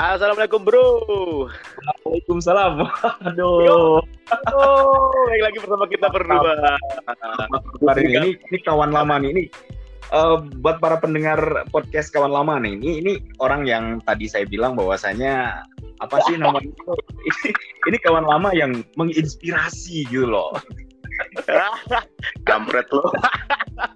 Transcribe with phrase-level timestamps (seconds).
[0.00, 0.88] Assalamualaikum bro.
[2.08, 2.88] Waalaikumsalam.
[3.28, 4.00] Aduh.
[4.48, 6.56] Oh, baik lagi bersama kita berdua.
[7.84, 9.28] Hari ini, ini ini kawan lama nih.
[9.28, 9.42] Ini
[10.16, 12.80] uh, buat para pendengar podcast kawan lama nih.
[12.80, 13.12] Ini ini
[13.44, 15.68] orang yang tadi saya bilang bahwasanya
[16.00, 16.72] apa sih namanya?
[17.28, 17.52] ini,
[17.92, 20.56] ini kawan lama yang menginspirasi gitu loh.
[22.48, 23.04] Kampret lo.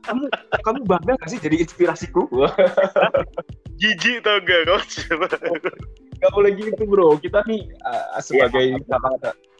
[0.04, 0.29] kamu
[0.68, 2.29] kamu bangga gak sih jadi inspirasiku?
[3.78, 4.80] Jijik tau gak kau?
[6.22, 7.18] Gak boleh gitu bro.
[7.18, 8.98] Kita nih uh, sebagai ya,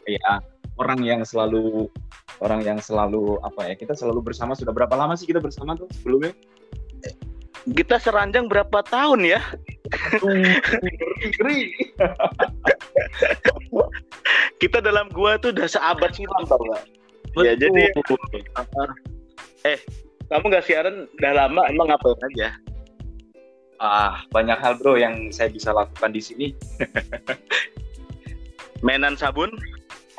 [0.07, 0.33] ya
[0.79, 1.87] orang yang selalu
[2.43, 5.87] orang yang selalu apa ya kita selalu bersama sudah berapa lama sih kita bersama tuh
[5.99, 6.31] sebelumnya?
[7.65, 9.41] Kita seranjang berapa tahun ya?
[10.21, 11.73] Ngeri.
[14.61, 16.83] kita dalam gua tuh udah seabad silam tau gak?
[17.41, 17.91] Ya jadi
[19.65, 19.79] eh
[20.29, 22.49] kamu gak siaran udah lama emang ngapain aja?
[23.79, 26.47] Ah banyak hal bro yang saya bisa lakukan di sini.
[28.85, 29.51] Mainan sabun?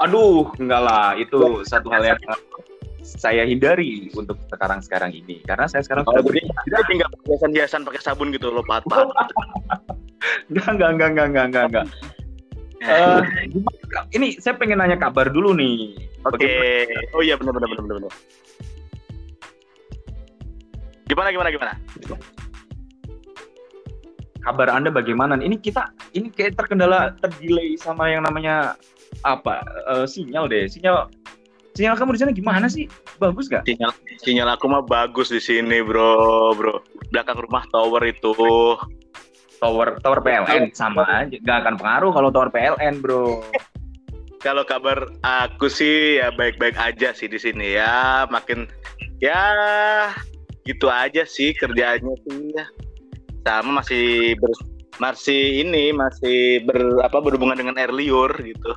[0.03, 2.21] Aduh enggak lah itu satu hal yang
[3.07, 7.87] saya hindari untuk sekarang sekarang ini karena saya sekarang oh, sudah jadi kita tinggal hiasan-hiasan
[7.87, 9.09] pakai sabun gitu loh pat pat.
[10.51, 11.87] enggak enggak enggak enggak enggak enggak enggak.
[12.87, 13.25] Uh,
[14.13, 15.97] ini saya pengen nanya kabar dulu nih.
[16.29, 16.45] Oke.
[16.45, 16.85] Okay.
[17.17, 18.13] Oh iya benar benar benar benar.
[21.07, 21.73] Gimana gimana gimana?
[24.47, 25.35] Kabar Anda bagaimana?
[25.43, 28.79] Ini kita ini kayak terkendala terdelay sama yang namanya
[29.27, 29.59] apa?
[29.91, 30.71] Uh, sinyal deh.
[30.71, 31.11] Sinyal
[31.75, 32.87] sinyal kamu di sana gimana sih?
[33.19, 33.67] Bagus gak?
[33.67, 33.91] Sinyal
[34.23, 36.79] sinyal aku mah bagus di sini, Bro, Bro.
[37.11, 38.31] Belakang rumah tower itu.
[39.59, 41.35] Tower tower PLN sama aja.
[41.43, 43.43] Gak akan pengaruh kalau tower PLN, Bro.
[44.47, 48.31] kalau kabar aku sih ya baik-baik aja sih di sini ya.
[48.31, 48.71] Makin
[49.19, 49.43] ya
[50.63, 52.67] gitu aja sih kerjaannya sih ya
[53.47, 54.51] sama masih ber,
[54.99, 58.71] masih ini masih ber apa berhubungan dengan air liur gitu.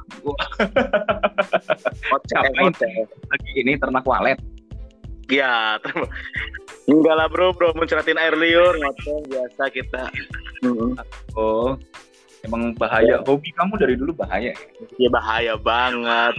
[2.30, 2.74] Ngapain
[3.34, 4.38] lagi ini ternak walet?
[5.30, 5.82] Ya
[6.90, 10.04] enggak lah bro bro menceratin air liur ngoceh biasa kita.
[11.34, 11.74] Oh
[12.46, 13.22] emang bahaya.
[13.26, 14.54] Hobi kamu dari dulu bahaya?
[14.98, 16.36] Ya ya bahaya banget.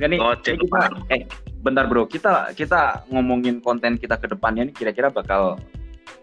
[0.00, 0.80] Gak nih, Ngoceh kita,
[1.12, 1.28] eh
[1.60, 5.60] bentar bro, kita kita ngomongin konten kita ke depannya nih kira-kira bakal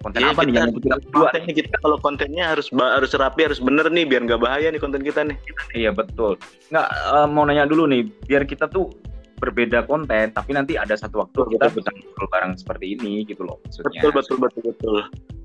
[0.04, 0.54] konten Iya, apa nih?
[0.54, 4.42] kita, yang kita kontennya kita kalau kontennya harus harus rapi harus bener nih biar nggak
[4.42, 5.38] bahaya nih konten kita nih.
[5.74, 6.38] Iya betul.
[6.70, 8.90] Nggak eh, mau nanya dulu nih, biar kita tuh
[9.38, 13.46] berbeda konten, tapi nanti ada satu waktu Betul, kita bisa ngobrol bareng seperti ini gitu
[13.46, 14.02] loh maksudnya.
[14.02, 14.98] betul betul betul betul.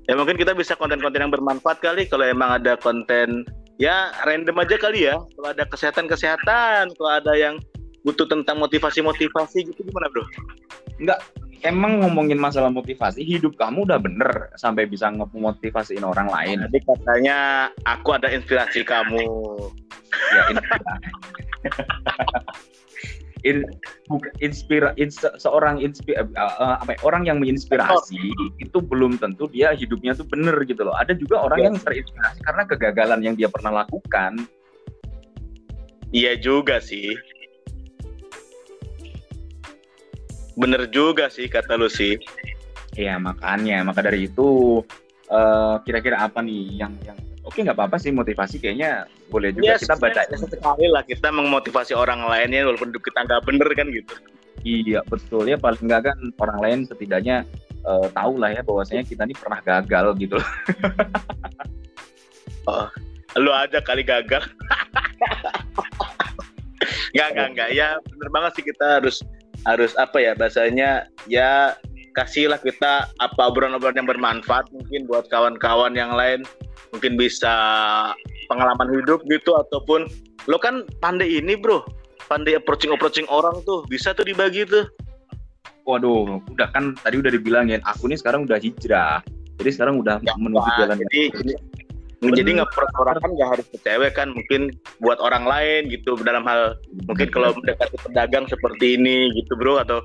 [0.09, 3.45] Ya mungkin kita bisa konten-konten yang bermanfaat kali kalau emang ada konten
[3.77, 5.15] ya random aja kali ya.
[5.21, 7.61] Kalau ada kesehatan kesehatan kalau ada yang
[8.03, 10.23] butuh tentang motivasi motivasi gitu gimana bro
[11.01, 11.19] Nggak,
[11.63, 16.61] emang ngomongin masalah motivasi, hidup kamu udah bener sampai bisa ngemotivasiin orang lain.
[16.69, 17.37] Jadi katanya
[17.87, 19.23] aku ada inspirasi kamu.
[20.35, 21.09] Ya, inspirasi.
[23.43, 23.67] In,
[24.39, 29.75] inspira, ins, seorang inspi, uh, uh, apa ya, orang yang menginspirasi itu belum tentu dia
[29.75, 30.95] hidupnya tuh bener gitu loh.
[30.95, 31.65] Ada juga orang Ya.
[31.67, 34.47] yang terinspirasi karena kegagalan yang dia pernah lakukan.
[36.15, 37.19] Iya juga sih.
[40.53, 42.17] Bener juga sih kata lu sih.
[42.93, 44.81] Ya makanya, maka dari itu
[45.29, 49.81] eh, kira-kira apa nih yang yang oke nggak apa-apa sih motivasi kayaknya boleh juga Ya,
[49.81, 50.21] kita baca.
[50.29, 54.13] sekali lah kita memotivasi orang lainnya walaupun kita nggak bener kan gitu.
[54.63, 57.43] Iya betul ya paling nggak kan orang lain setidaknya
[57.83, 60.37] eh, tahu lah ya bahwasanya kita ini pernah gagal gitu.
[63.33, 64.45] Lu aja kali gagal.
[67.13, 67.69] Nggak, nggak, nggak.
[67.77, 69.21] Ya bener banget sih kita harus
[69.63, 71.75] harus apa ya bahasanya ya
[72.13, 76.45] kasihlah kita apa obrolan-obrolan yang bermanfaat mungkin buat kawan-kawan yang lain.
[76.93, 77.49] Mungkin bisa
[78.45, 80.05] pengalaman hidup gitu ataupun
[80.45, 81.81] lo kan pandai ini bro.
[82.29, 84.85] Pandai approaching approaching orang tuh bisa tuh dibagi tuh.
[85.83, 89.19] Waduh, udah kan tadi udah dibilangin aku nih sekarang udah hijrah.
[89.59, 91.21] Jadi sekarang udah Ya, menuju jalan jadi
[92.31, 94.71] jadi nggak orang kan nggak harus ke cewek kan mungkin
[95.03, 99.99] buat orang lain gitu dalam hal mungkin kalau mendekati pedagang seperti ini gitu bro atau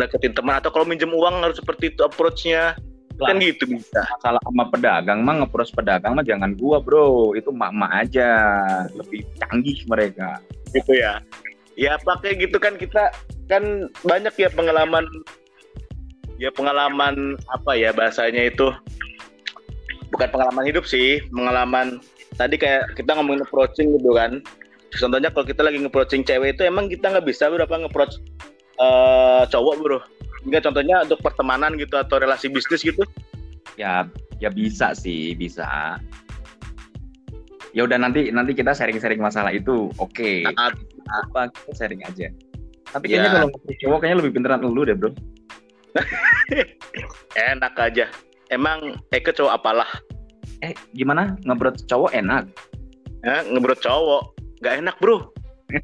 [0.00, 2.78] deketin teman atau kalau minjem uang harus seperti itu approach-nya.
[3.20, 4.00] Kan gitu bisa.
[4.16, 7.36] masalah sama pedagang mah ngepros pedagang mah jangan gua bro.
[7.36, 8.32] Itu mak-mak aja.
[8.96, 10.40] Lebih canggih mereka.
[10.72, 11.20] Gitu ya.
[11.76, 13.12] Ya pakai gitu kan kita
[13.44, 15.04] kan banyak ya pengalaman
[16.40, 18.72] ya pengalaman apa ya bahasanya itu
[20.10, 22.02] bukan pengalaman hidup sih pengalaman
[22.34, 24.42] tadi kayak kita ngomongin approaching gitu kan.
[24.90, 28.18] Contohnya kalau kita lagi nge-approaching cewek itu emang kita nggak bisa berapa nge-approach
[28.80, 29.98] eh, cowok bro.
[30.46, 33.06] Enggak contohnya untuk pertemanan gitu atau relasi bisnis gitu.
[33.78, 34.08] Ya
[34.42, 36.00] ya bisa sih bisa.
[37.70, 39.94] Ya udah nanti nanti kita sharing-sharing masalah itu.
[40.02, 40.42] Oke.
[40.42, 40.50] Okay.
[40.58, 40.74] Nah,
[41.22, 42.26] apa kita sharing aja.
[42.90, 43.22] Tapi Ya.
[43.22, 45.10] kayaknya kalau ngobrol cowok kayaknya lebih pinteran lu deh bro.
[47.54, 48.10] Enak aja.
[48.50, 49.90] Emang Eke cowok apalah?
[50.60, 52.44] eh gimana ngobrol cowok enak
[53.20, 54.32] Ya, ngebrot cowok.
[54.60, 55.28] Gak enak bro.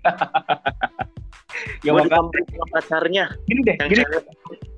[1.85, 3.25] ya Mau maka ditampil sama pacarnya.
[3.45, 4.03] gini deh Yang gini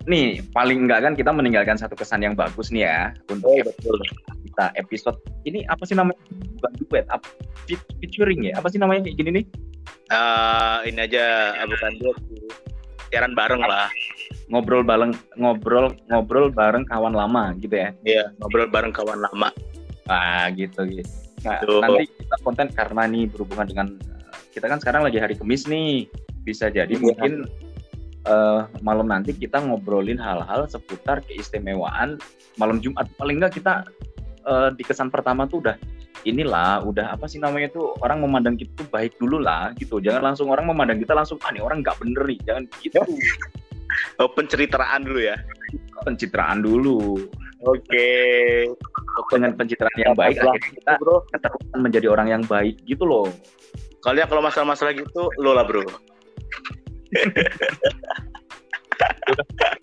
[0.08, 2.98] nih paling enggak kan kita meninggalkan satu kesan yang bagus nih ya
[3.28, 3.94] untuk Oh, betul.
[4.42, 6.16] kita episode ini apa sih namanya
[6.56, 7.28] bukan duet apa
[7.62, 9.44] fe- featuring ya apa sih namanya kayak gini nih
[10.08, 12.10] Ah, ini aja ah, bukan sih.
[13.06, 13.86] Siaran bareng lah.
[14.48, 17.90] Ngobrol bareng ngobrol ngobrol bareng kawan lama gitu ya.
[18.04, 19.52] Iya, ngobrol bareng kawan lama.
[20.08, 21.04] ah gitu gitu.
[21.44, 21.80] Nah, Betul.
[21.84, 23.86] nanti kita konten karena nih berhubungan dengan
[24.56, 26.08] kita kan sekarang lagi hari Kamis nih.
[26.48, 27.04] Bisa jadi Iya.
[27.04, 27.44] mungkin
[28.24, 32.16] uh, malam nanti kita ngobrolin hal-hal seputar keistimewaan
[32.56, 33.04] malam Jumat.
[33.20, 33.84] Paling enggak kita
[34.48, 35.76] uh, di kesan pertama tuh udah
[36.26, 40.00] inilah udah apa sih namanya tuh orang memandang kita tuh baik dulu lah gitu.
[40.00, 42.38] Jangan langsung orang memandang kita langsung ah nih orang nggak bener nih.
[42.48, 42.98] Jangan gitu
[44.20, 45.36] Oh, penceritaan dulu ya.
[46.02, 47.18] pencitraan dulu
[47.60, 48.08] Oke.
[49.30, 51.22] dengan pencitraan yang baik akhirnya kita bro.
[51.28, 53.26] keterusan menjadi orang yang baik gitu loh
[53.98, 55.82] Kalian kalau masalah-masalah gitu, lo lah bro.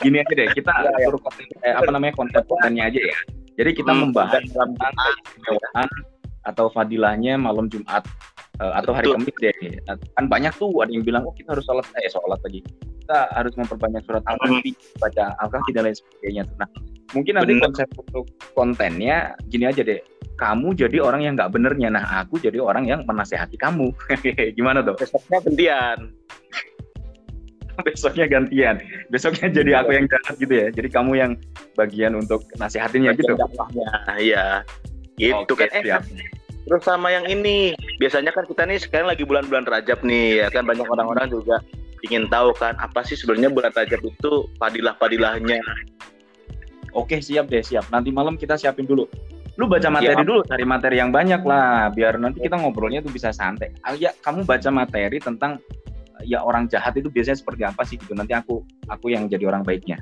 [0.01, 1.07] gini aja deh kita Ya, ya.
[1.11, 3.17] konten eh, apa namanya konten-kontennya aja ya
[3.55, 5.87] jadi kita Hmm, membahas tentang keistimewaan
[6.43, 8.03] atau fadilahnya malam Jumat
[8.61, 9.15] eh, atau hari Betul.
[9.23, 9.55] Kamis deh.
[10.15, 12.59] Kan banyak tuh ada yang bilang oh kita harus sholat eh sholat lagi.
[13.05, 16.65] Kita harus memperbanyak surat al-kahfi baca al-kahfi dan lain sebagainya nah
[17.13, 17.63] mungkin nanti Bener.
[17.69, 18.25] konsep untuk
[18.57, 20.01] kontennya gini aja deh.
[20.35, 21.87] Kamu jadi orang yang nggak benernya.
[21.93, 23.93] Nah aku jadi orang yang menasehati kamu.
[24.57, 25.99] Gimana tuh Besoknya gantian.
[27.83, 28.79] besoknya gantian.
[29.11, 30.67] Besoknya jadi aku yang jahat gitu ya.
[30.71, 31.31] Jadi kamu yang
[31.75, 33.35] bagian untuk nasihatinnya gitu.
[34.15, 34.63] Iya.
[35.19, 35.67] Gitu kan.
[35.75, 36.03] Eh, siap.
[36.65, 40.65] Terus sama yang ini, biasanya kan kita nih sekarang lagi bulan-bulan Rajab nih, ya kan?
[40.65, 41.61] Banyak orang-orang juga
[42.05, 45.61] ingin tahu kan apa sih sebenarnya bulan Rajab itu padilah-padilahnya.
[46.95, 47.85] oke siap deh siap.
[47.93, 49.05] Nanti malam kita siapin dulu.
[49.55, 50.27] Lu baca materi Siap.
[50.27, 53.71] dulu cari materi yang banyak lah biar nanti kita ngobrolnya tuh bisa santai.
[53.87, 55.63] Ah, ya kamu baca materi tentang
[56.27, 58.11] ya orang jahat itu biasanya seperti apa sih gitu.
[58.15, 59.99] Nanti aku aku yang jadi orang baiknya.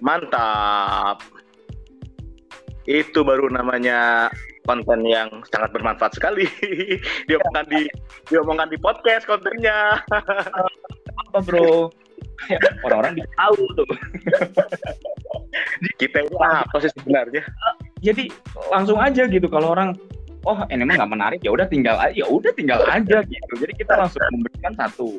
[0.00, 1.20] Mantap.
[2.88, 4.32] Itu baru namanya
[4.66, 6.44] konten yang sangat bermanfaat sekali.
[7.30, 7.86] diomongkan di
[8.28, 10.02] diomongkan di podcast kontennya.
[11.26, 11.88] apa bro
[12.52, 13.88] Ya, orang-orang bisa tahu tuh
[16.04, 17.42] Kita ini apa sih sebenarnya?
[18.04, 18.28] jadi
[18.68, 19.96] langsung aja gitu kalau orang
[20.44, 23.72] oh ini mah nggak menarik ya udah tinggal aja ya udah tinggal aja gitu jadi
[23.72, 25.18] kita langsung memberikan satu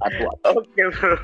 [0.00, 0.22] satu
[0.58, 1.14] Oke bro,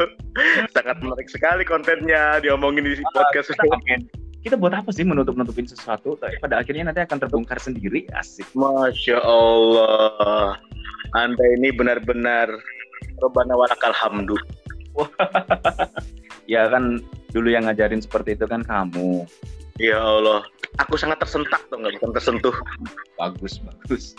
[0.71, 3.50] sangat menarik sekali kontennya diomongin di podcast.
[3.50, 4.27] kita?
[4.43, 8.06] Kita buat apa sih menutup nutupin sesuatu tapi pada akhirnya nanti akan terbongkar sendiri?
[8.14, 8.46] Asik.
[8.55, 10.55] Masya Allah,
[11.19, 12.50] Anda ini benar-benar
[13.19, 14.38] Robana walakal hamdu.
[16.52, 17.02] ya kan
[17.35, 19.26] dulu yang ngajarin seperti itu kan kamu.
[19.79, 20.43] Ya Allah,
[20.82, 21.99] aku sangat tersentak tuh nggak?
[21.99, 22.55] Bukan tersentuh.
[23.19, 24.14] bagus bagus.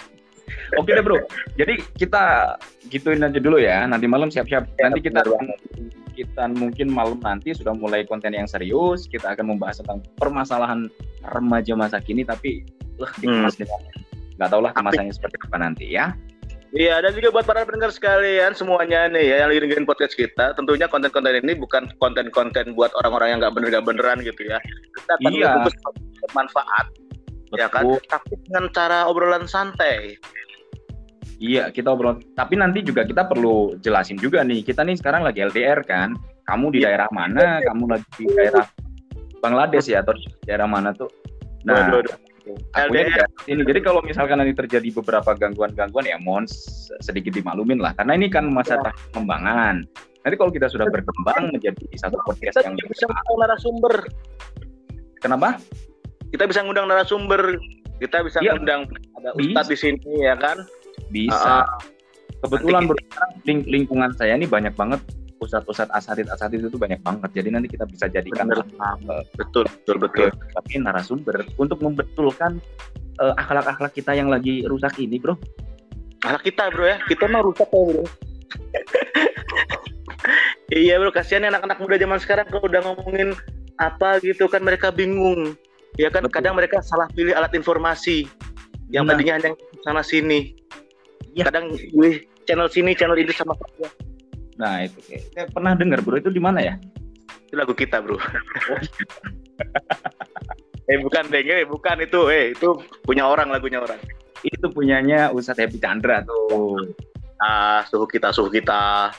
[0.77, 1.19] Oke deh bro.
[1.55, 2.55] Jadi kita
[2.91, 3.85] gituin aja dulu ya.
[3.87, 4.67] Nanti malam siap-siap.
[4.79, 5.57] Nanti kita benar
[6.19, 10.91] kita mungkin malam nanti sudah mulai konten yang serius kita akan membahas tentang permasalahan
[11.31, 12.67] remaja masa kini tapi
[12.99, 13.79] lah dikemas dengan
[14.35, 16.11] nggak tahu lah kemasannya seperti apa nanti ya
[16.69, 20.53] Iya, dan juga buat para pendengar sekalian semuanya nih ya yang lagi dengerin podcast kita,
[20.53, 24.61] tentunya konten-konten ini bukan konten-konten buat orang-orang yang nggak bener nggak beneran gitu ya.
[24.93, 25.65] Kita akan Iya.
[26.29, 26.85] bermanfaat,
[27.57, 27.89] ya kan?
[27.89, 28.05] Betul.
[28.05, 30.21] Tapi dengan cara obrolan santai.
[31.39, 32.19] Iya, kita obrol.
[32.35, 34.59] Tapi nanti juga kita perlu jelasin juga nih.
[34.59, 36.11] Kita nih sekarang lagi LDR kan.
[36.43, 36.91] Kamu di Iya.
[36.91, 37.63] daerah mana?
[37.63, 38.67] Kamu lagi di daerah
[39.39, 41.07] Bangladesh ya atau di daerah mana tuh?
[41.63, 42.15] Nah, Waduh, waduh.
[42.75, 43.27] aku LDR.
[43.47, 43.61] sini.
[43.63, 46.43] Jadi kalau misalkan nanti terjadi beberapa gangguan-gangguan ya mohon
[46.99, 47.95] sedikit dimaklumin lah.
[47.95, 49.87] Karena ini kan masa tahap pengembangan.
[50.19, 53.93] Nanti kalau kita sudah berkembang menjadi satu podcast Kita yang bisa ngundang narasumber.
[55.23, 55.49] Kenapa?
[56.29, 57.55] Kita bisa ngundang narasumber.
[57.95, 58.55] Kita bisa Iya.
[58.55, 60.59] ngundang ada ustadz di sini ya kan.
[61.09, 61.65] Bisa.
[61.65, 61.77] Ah,
[62.39, 65.03] Kebetulan sekarang ling- lingkungan saya ini banyak banget
[65.39, 67.29] ustadz-ustadz asatid-asatid itu banyak banget.
[67.33, 68.63] Jadi nanti kita bisa jadikan Bener.
[68.63, 70.29] eh, betul, betul, betul.
[70.53, 72.63] tapi narasumber untuk membetulkan
[73.19, 75.35] eh, akhlak-akhlak kita yang lagi rusak ini, bro.
[76.23, 78.03] Anak kita bro ya, kita mah rusak ya bro.
[80.71, 83.35] iya bro, kasihan ya anak-anak muda zaman sekarang kalau udah ngomongin
[83.79, 85.55] apa gitu kan mereka bingung.
[85.97, 86.35] Ya kan Betul.
[86.39, 88.27] kadang mereka salah pilih alat informasi
[88.91, 89.15] yang Nah.
[89.15, 89.51] tadinya hanya
[89.83, 90.58] sana sini.
[91.35, 91.43] Iya.
[91.49, 93.87] Kadang pilih channel sini, channel ini sama saja.
[94.59, 96.19] Nah itu, kayak- saya pernah dengar, bro.
[96.19, 96.75] Itu di mana ya?
[97.47, 98.17] Itu lagu kita bro.
[100.89, 102.67] eh bukan deng, eh bukan itu, eh itu
[103.05, 103.99] punya orang lagunya orang.
[104.39, 106.95] itu punyanya Ustadz Happy Chandra tuh.
[107.43, 109.11] Ah, suhu kita, suhu kita.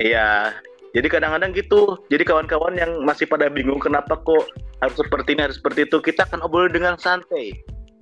[0.00, 0.56] Iya.
[0.96, 2.00] Jadi kadang-kadang gitu.
[2.08, 4.48] Jadi kawan-kawan yang masih pada bingung kenapa kok
[4.80, 7.52] harus seperti ini, harus seperti itu, kita akan obrol dengan santai.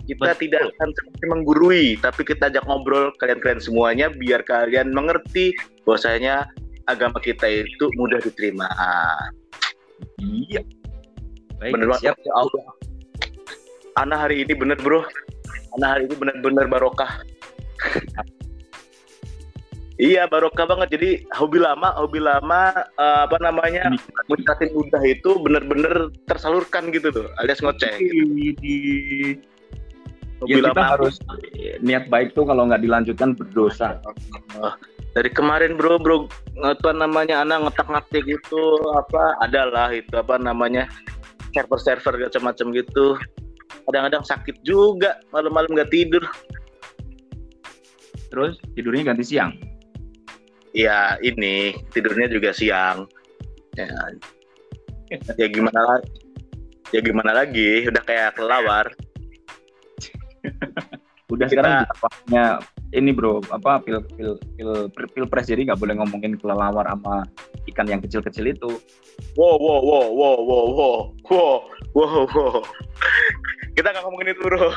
[0.08, 0.40] Kita Betul.
[0.48, 5.52] tidak akan seperti menggurui, tapi kita ajak ngobrol kalian-kalian semuanya biar kalian mengerti
[5.84, 6.48] bahwasanya
[6.88, 8.64] agama kita itu mudah diterima.
[10.16, 10.64] Iya.
[11.60, 12.02] Baik, Bener banget.
[12.08, 12.16] siap.
[12.24, 12.64] Ya Allah.
[14.00, 15.04] Ana hari ini bener bro.
[15.76, 17.20] Ana hari ini bener-bener barokah.
[20.08, 20.96] iya barokah banget.
[20.96, 23.92] Jadi hobi lama, hobi lama eh, apa namanya
[24.30, 27.92] mencatin mudah itu bener-bener tersalurkan gitu tuh, alias ngoceh.
[30.46, 31.18] Ya kita lama harus
[31.82, 33.98] niat baik tuh kalau nggak dilanjutkan berdosa.
[34.62, 34.74] Eh,
[35.16, 36.30] dari kemarin bro bro
[36.62, 38.62] apa namanya anak ngetak ngetik itu
[38.94, 40.86] apa adalah itu apa namanya
[41.50, 43.06] server-server macam-macam gitu.
[43.88, 46.22] Kadang-kadang sakit juga malam-malam nggak tidur.
[48.28, 49.52] Terus tidurnya ganti siang.
[50.76, 53.08] ya ini tidurnya juga siang.
[53.74, 53.88] Ya,
[55.40, 56.12] ya gimana lagi
[56.92, 57.88] ya gimana lagi?
[57.88, 58.86] Udah kayak kelawar
[61.32, 62.44] Udah Kita- sekarang waktunya
[62.96, 67.28] ini bro apa pil pil pil pil, pilpres jadi nggak boleh ngomongin kelelawar sama
[67.68, 68.80] ikan yang kecil-kecil itu.
[69.36, 70.96] wow wow wow wow wow wow
[71.28, 71.56] wow
[71.92, 72.58] wow wow.
[73.76, 74.74] Kita nggak ngomongin itu bro.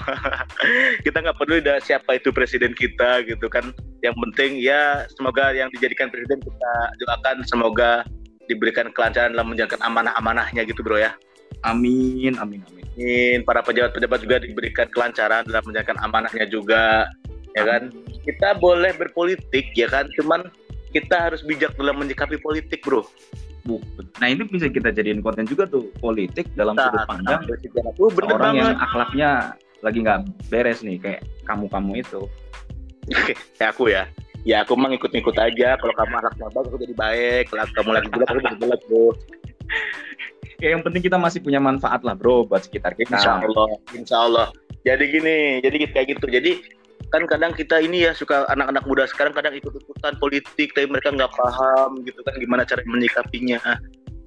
[1.08, 3.74] Kita nggak peduli dah siapa itu presiden kita gitu kan.
[4.06, 8.06] Yang penting ya semoga yang dijadikan presiden kita doakan semoga
[8.46, 11.16] diberikan kelancaran dalam menjalankan amanah-amanahnya gitu bro ya
[11.62, 12.86] Amin amin amin.
[12.92, 13.40] Amin.
[13.48, 17.08] para pejabat-pejabat juga diberikan kelancaran dalam menjalankan amanahnya juga
[17.56, 17.90] ya kan?
[18.26, 20.10] Kita boleh berpolitik ya kan?
[20.20, 20.50] Cuman
[20.92, 23.06] kita harus bijak dalam menyikapi politik bro.
[24.18, 27.42] Nah ini bisa kita jadiin konten juga tuh politik dalam Nah, sudut pandang
[28.02, 28.86] Oh, bener orang yang banget.
[28.90, 29.30] akhlaknya
[29.86, 32.22] lagi nggak beres nih kayak kamu-kamu itu.
[33.58, 34.10] kayak aku ya.
[34.42, 35.78] Ya aku mah ngikut-ngikut aja.
[35.78, 37.44] Kalau kamu anaknya bagus aku jadi baik.
[37.54, 39.06] Kalau kamu lagi jelek aku jadi jelek bro
[40.62, 43.18] Ya, yang penting kita masih punya manfaat lah bro buat sekitar kita.
[43.18, 44.48] insya Allah insya Allah
[44.86, 46.30] jadi gini jadi kayak gitu.
[46.30, 46.52] Jadi
[47.10, 51.34] kan kadang kita ini ya suka anak-anak muda sekarang kadang ikut-ikutan politik tapi mereka nggak
[51.34, 53.58] paham gitu kan gimana cara menyikapinya.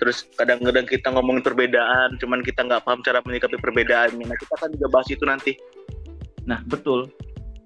[0.03, 4.26] Terus kadang-kadang kita ngomongin perbedaan cuman kita nggak paham cara menyikapi perbedaannya.
[4.26, 5.53] Nah kita kan juga bahas itu nanti.
[6.50, 7.07] Nah betul.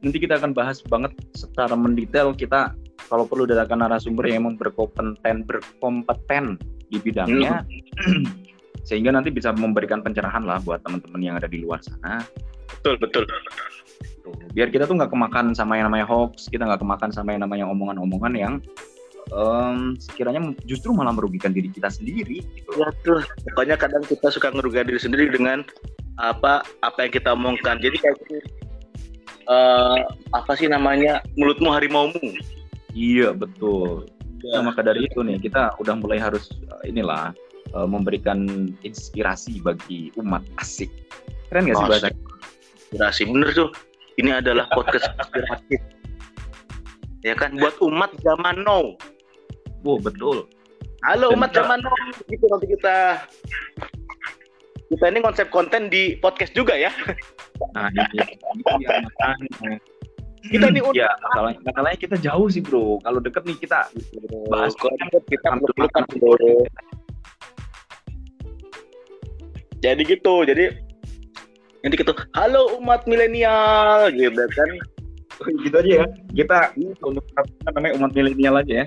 [0.04, 2.76] Nanti kita akan bahas banget secara mendetail kita
[3.08, 7.64] kalau perlu datangkan narasumber yang memang berkompeten berkompeten di bidangnya
[8.86, 12.22] sehingga nanti bisa memberikan pencerahan lah buat teman-teman yang ada di luar sana.
[12.78, 13.24] betul betul
[14.22, 17.42] Tuh, Biar kita tuh nggak kemakan sama yang namanya hoax, kita nggak kemakan sama yang
[17.42, 18.54] namanya omongan-omongan yang
[19.32, 22.44] em, sekiranya justru malah merugikan diri kita sendiri.
[22.44, 22.70] Gitu.
[22.76, 25.64] Ya tuh, pokoknya kadang kita suka ngerugikan diri sendiri dengan
[26.18, 27.78] apa apa yang kita omongkan.
[27.80, 28.16] Jadi kayak
[29.48, 29.98] eh,
[30.34, 32.20] apa sih namanya mulutmu harimaumu.
[32.92, 34.08] Iya betul.
[34.38, 34.62] Ya.
[34.62, 37.34] Nah, maka dari itu nih kita udah mulai harus eh, inilah
[37.74, 40.88] eh, memberikan inspirasi bagi umat asik.
[41.48, 42.08] Keren gak sih bahasa?
[42.12, 43.70] Inspirasi bener tuh.
[44.18, 45.80] Ini adalah podcast inspiratif.
[47.26, 48.94] Ya kan buat umat zaman now.
[49.82, 50.46] Wow, betul.
[51.06, 51.94] Halo umat zaman now.
[52.26, 53.22] Gitu nanti kita
[54.88, 56.90] kita ini konsep konten di podcast juga ya.
[57.76, 58.24] Nah, ini iya.
[60.48, 60.94] Kita ini unik.
[60.96, 63.02] ya, masalahnya, masalahnya kita jauh sih bro.
[63.02, 63.90] Kalau deket nih kita
[64.48, 66.64] bahas konsep kita makan bro.
[69.78, 70.74] Jadi gitu jadi
[71.82, 72.12] nanti gitu.
[72.34, 74.70] Halo umat milenial gitu kan.
[75.62, 76.06] Gitu aja ya.
[76.34, 76.74] Kita
[77.06, 78.86] untuk apa namanya umat milenial aja ya.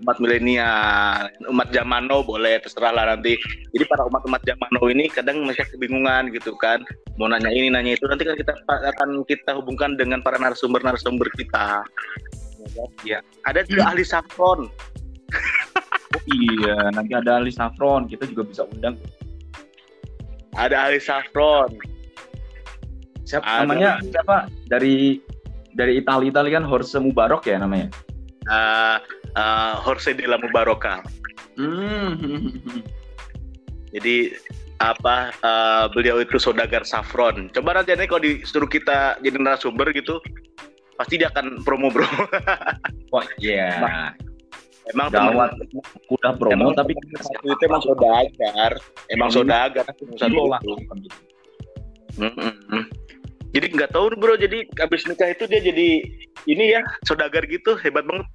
[0.00, 3.36] umat milenial umat zaman now boleh terserah lah nanti.
[3.72, 6.84] Jadi para umat-umat zaman now ini kadang masih kebingungan gitu kan.
[7.16, 11.84] Mau nanya ini nanya itu nanti kan kita akan kita hubungkan dengan para narasumber-narasumber kita.
[13.04, 14.68] Ya ada juga ahli saffron.
[16.16, 18.94] Oh, iya, nanti ada Ali Safron, kita juga bisa undang.
[20.56, 21.70] Ada ahli saffron
[23.26, 23.60] Siapa Ada.
[23.66, 23.92] namanya?
[24.06, 24.36] Siapa?
[24.70, 25.18] Dari
[25.74, 27.90] dari Italia Italia kan Horse Mubarok ya namanya.
[28.46, 29.02] uh,
[29.34, 31.02] uh, Jorge de la Mubaroka
[31.56, 32.12] Hmm.
[33.96, 34.36] Jadi
[34.76, 37.48] apa eh, beliau itu saudagar saffron.
[37.48, 40.20] Coba nanti kalau disuruh kita jadi narasumber gitu,
[41.00, 42.04] pasti dia akan promo bro.
[43.16, 44.12] Wah, iya.
[44.94, 45.50] Emang Gawat.
[46.14, 48.72] Udah promo Emang tapi satu itu emang saudagar,
[49.10, 49.82] emang saudagar
[50.14, 50.42] satu itu.
[50.46, 50.60] lah.
[52.16, 52.82] Mm-mm.
[53.50, 55.88] Jadi nggak tahu bro, jadi habis nikah itu dia jadi
[56.46, 58.28] ini ya saudagar gitu, hebat banget.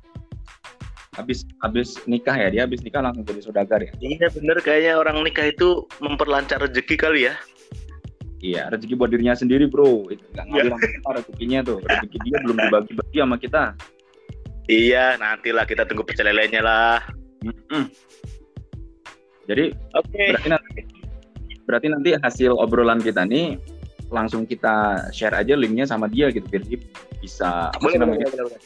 [1.15, 3.91] Habis habis nikah ya, dia habis nikah langsung jadi saudagar ya.
[4.03, 7.35] Iya bener kayaknya orang nikah itu memperlancar rezeki kali ya.
[8.41, 10.09] Iya, rezeki buat dirinya sendiri, bro.
[10.09, 11.77] Itu nggak sama kita rezekinya tuh.
[11.85, 13.63] Rezeki dia belum dibagi-bagi sama kita.
[14.71, 17.03] Iya, nantilah kita tunggu pecel lelenya lah.
[17.43, 17.91] Mm-mm.
[19.51, 20.23] Jadi Oke.
[20.31, 20.79] berarti nanti
[21.67, 23.59] berarti nanti hasil obrolan kita nih
[24.07, 26.79] langsung kita share aja linknya sama dia gitu biar dia
[27.19, 28.59] bisa apa Boleh, sih boleh, namanya boleh, boleh.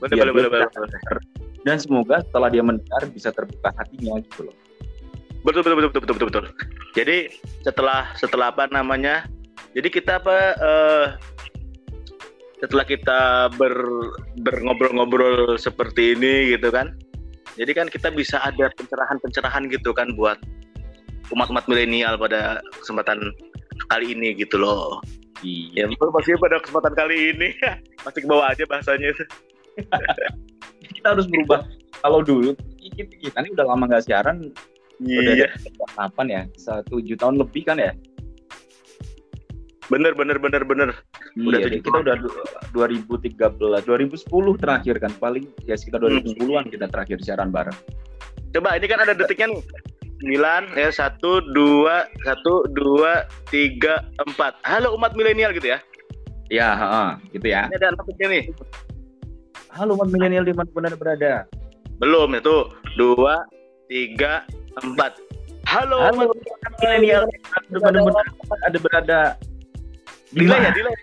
[0.00, 1.24] Boleh, boleh, boleh, dia boleh, boleh.
[1.62, 4.56] dan semoga setelah dia mendengar bisa terbuka hatinya gitu loh.
[5.42, 6.44] Betul, betul, betul, betul, betul, betul.
[6.96, 7.16] Jadi
[7.66, 9.26] setelah setelah apa namanya?
[9.74, 10.36] Jadi kita apa?
[10.58, 11.06] eh,
[12.62, 13.74] setelah kita ber
[14.46, 16.94] berngobrol-ngobrol seperti ini gitu kan?
[17.58, 20.38] Jadi kan kita bisa ada pencerahan-pencerahan gitu kan buat
[21.34, 23.34] umat-umat milenial pada kesempatan
[23.90, 25.02] kali ini gitu loh.
[25.42, 25.90] Iya.
[25.90, 27.48] Ya pasti pada kesempatan kali ini
[28.06, 29.24] masih ke bawah aja bahasanya itu.
[31.02, 31.66] Kita harus berubah.
[32.02, 34.50] Kalau dulu kita, kita ini udah lama nggak siaran,
[34.98, 36.42] udah Iya, dari kapan ya?
[36.58, 37.94] Satu tahun lebih kan ya?
[39.90, 40.90] bener bener bener bener.
[41.32, 42.36] Udah iya, tujuh kita udah du-
[42.76, 46.20] 2013, 2010 terakhir kan paling ya sekitar Hmm.
[46.20, 47.76] 2010-an kita terakhir siaran bareng.
[48.52, 49.62] Coba ini kan ada detiknya nih.
[50.22, 54.60] 9 ya 1 2 1 2 3 4.
[54.62, 55.78] Halo umat milenial gitu ya.
[56.46, 57.66] Ya, heeh, gitu ya.
[57.66, 58.44] Ini ada detiknya nih.
[59.72, 61.48] Halo umat milenial di mana benar berada.
[61.96, 62.56] Belum itu
[62.94, 63.40] 2
[63.88, 64.44] 3
[64.84, 65.16] 4.
[65.64, 68.26] Halo, Halo umat umat milenial di mana benar
[68.68, 69.20] ada berada.
[70.32, 70.96] Di delay ya, delay.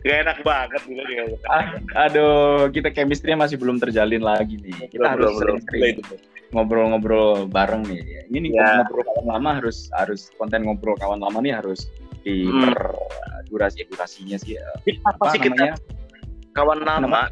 [0.00, 1.22] Gak enak banget delay dia.
[1.46, 1.64] Ah,
[2.06, 4.88] Aduh, kita chemistry-nya masih belum terjalin lagi nih.
[4.88, 6.00] Kita harus sering-sering
[6.50, 8.00] ngobrol-ngobrol bareng nih.
[8.26, 8.80] Ini nih Ya.
[8.80, 11.90] ngobrol kawan lama harus harus konten ngobrol kawan lama nih harus
[12.22, 12.72] di Hmm.
[12.72, 12.78] per
[13.48, 15.74] durasi durasinya sih eh, Apa apa sih kita namanya?
[16.52, 17.22] kawan lama?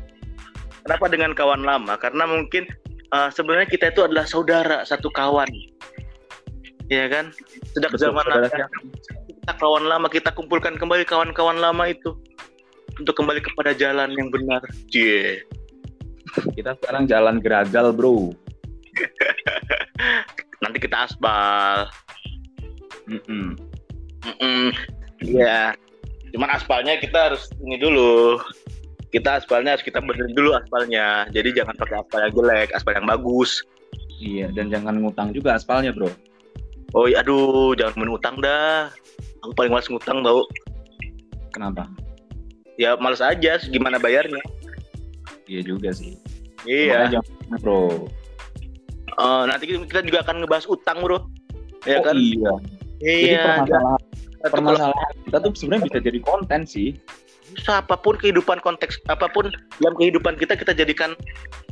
[0.84, 1.94] Kenapa dengan kawan lama?
[1.96, 2.68] Karena mungkin
[3.10, 5.48] uh, sebenarnya kita itu adalah saudara satu kawan.
[6.86, 7.26] Iya kan?
[7.76, 8.48] Sejak Betul, zaman saudara
[9.28, 12.16] kita kawan lama kita kumpulkan kembali kawan-kawan lama itu
[12.96, 14.64] untuk kembali kepada jalan yang benar.
[14.88, 15.44] Cie.
[16.56, 18.32] Kita sekarang jalan geragal, Bro.
[20.64, 21.92] Nanti kita aspal.
[23.04, 23.54] Mm-mm.
[24.24, 24.72] Mm-mm.
[25.20, 25.76] Iya.
[26.32, 28.40] Cuman aspalnya kita harus ini dulu.
[29.12, 31.28] Kita aspalnya harus kita benerin dulu aspalnya.
[31.30, 33.60] Jadi jangan pakai aspal yang jelek, aspal yang bagus.
[34.16, 36.08] Iya, dan jangan ngutang juga aspalnya, Bro.
[36.96, 38.88] Oh iya, aduh, jangan main utang dah.
[39.44, 40.48] Aku paling males ngutang tau.
[41.52, 41.84] Kenapa?
[42.80, 44.40] Ya males aja, gimana bayarnya?
[45.44, 46.16] Iya juga sih.
[46.64, 47.04] Iya.
[47.04, 48.08] Makanya jangan, Bro.
[49.16, 51.20] Eh, nanti kita juga akan ngebahas utang, bro.
[51.84, 52.16] Ya Oh, kan?
[52.16, 52.52] iya.
[52.96, 53.40] Jadi Iya.
[53.44, 54.00] permasalahan,
[54.36, 56.88] Satu permasalahan kita tuh sebenarnya bisa jadi konten sih.
[57.62, 59.48] kalau- apa pun kehidupan konteks, apa pun
[59.80, 61.12] dalam kehidupan kita kita jadikan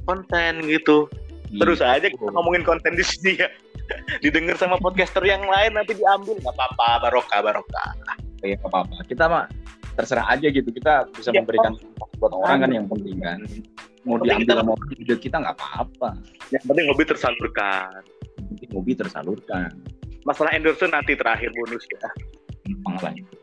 [0.07, 1.09] konten gitu.
[1.55, 1.95] Terus Iya.
[1.95, 3.49] aja kita ngomongin konten di sini ya.
[4.25, 6.35] Didengar sama podcaster yang lain nanti diambil.
[6.37, 7.91] Nggak apa-apa, barokah, barokah.
[8.41, 8.97] ya nggak apa-apa.
[9.05, 9.45] Kita mah
[9.95, 10.69] terserah aja gitu.
[10.69, 11.73] Kita bisa Ya, memberikan
[12.19, 13.39] buat orang kan yang penting kan.
[14.05, 16.09] Mau Penting diambil kita- mau ide kita nggak apa-apa.
[16.51, 18.01] Yang penting hobi tersalurkan.
[18.35, 19.71] yang penting hobi tersalurkan.
[20.25, 22.11] Masalah endorse nanti terakhir bonus ya.
[22.85, 23.35] gampang itu.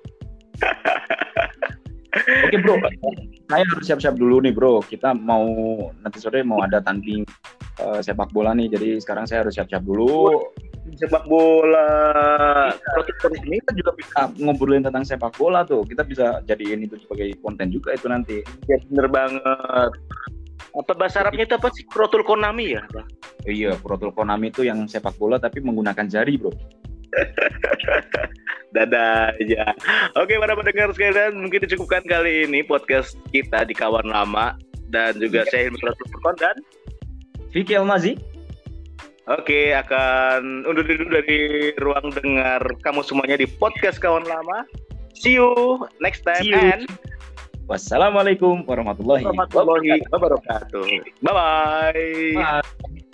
[2.45, 2.75] Oke bro.
[3.47, 4.81] Saya harus siap-siap dulu nih bro.
[4.81, 5.47] Kita mau
[5.97, 7.23] nanti sore mau ada tanding
[7.81, 10.39] eh, sepak bola nih jadi sekarang saya harus siap-siap dulu
[10.97, 11.87] Sepak bola.
[12.73, 17.37] Protokol ini kita juga bisa ngobrolin tentang sepak bola tuh kita bisa jadiin itu sebagai
[17.39, 19.91] konten juga itu nanti Ya bener banget.
[20.71, 21.83] Apa bahasa Arabnya itu apa sih?
[21.85, 22.83] Krotul Konami ya?
[23.45, 26.53] iya protokol Konami itu yang sepak bola tapi menggunakan jari bro
[28.75, 29.75] Dadah aja.
[30.15, 34.55] Oke para pendengar sekalian, mungkin dicukupkan kali ini podcast kita di Kawan Lama
[34.87, 36.07] dan juga saya Hilmi Krotul
[36.39, 36.55] dan
[37.51, 38.15] Vicky Almazi
[39.29, 41.39] Oke, akan undur diri dulu dari
[41.77, 44.65] ruang dengar kamu semuanya di podcast Kawan Lama.
[45.13, 46.57] See you next time See you.
[46.57, 46.89] and
[47.69, 50.83] Wassalamualaikum warahmatullahi warahmatullahi wabarakatuh.
[51.23, 53.07] Bye bye.